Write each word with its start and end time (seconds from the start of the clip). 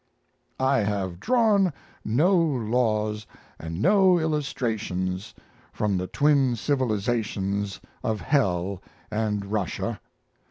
I 0.59 0.79
have 0.79 1.19
drawn 1.19 1.73
no 2.03 2.35
laws 2.35 3.27
and 3.59 3.79
no 3.79 4.17
illustrations 4.19 5.35
from 5.73 5.95
the 5.97 6.07
twin 6.07 6.55
civilizations 6.55 7.79
of 8.03 8.19
hell 8.21 8.81
and 9.11 9.45
Russia. 9.45 9.99